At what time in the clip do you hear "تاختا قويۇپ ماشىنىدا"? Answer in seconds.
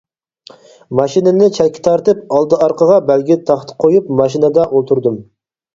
3.53-4.69